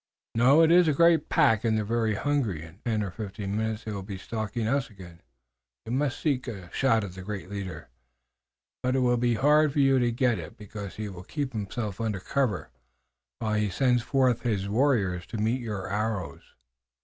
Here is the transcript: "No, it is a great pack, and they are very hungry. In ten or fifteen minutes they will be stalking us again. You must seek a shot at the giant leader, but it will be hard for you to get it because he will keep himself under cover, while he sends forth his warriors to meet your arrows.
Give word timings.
"No, 0.33 0.63
it 0.63 0.71
is 0.71 0.87
a 0.87 0.93
great 0.93 1.29
pack, 1.29 1.63
and 1.63 1.77
they 1.77 1.83
are 1.83 1.85
very 1.85 2.15
hungry. 2.15 2.63
In 2.63 2.79
ten 2.83 3.03
or 3.03 3.11
fifteen 3.11 3.55
minutes 3.55 3.83
they 3.83 3.91
will 3.91 4.01
be 4.01 4.17
stalking 4.17 4.65
us 4.67 4.89
again. 4.89 5.21
You 5.85 5.91
must 5.91 6.19
seek 6.19 6.47
a 6.47 6.73
shot 6.73 7.03
at 7.03 7.13
the 7.13 7.21
giant 7.21 7.51
leader, 7.51 7.87
but 8.81 8.95
it 8.95 9.01
will 9.01 9.17
be 9.17 9.35
hard 9.35 9.73
for 9.73 9.79
you 9.79 9.99
to 9.99 10.11
get 10.11 10.39
it 10.39 10.57
because 10.57 10.95
he 10.95 11.07
will 11.07 11.21
keep 11.21 11.53
himself 11.53 12.01
under 12.01 12.19
cover, 12.19 12.71
while 13.37 13.53
he 13.53 13.69
sends 13.69 14.01
forth 14.01 14.41
his 14.41 14.67
warriors 14.67 15.27
to 15.27 15.37
meet 15.37 15.61
your 15.61 15.87
arrows. 15.87 16.55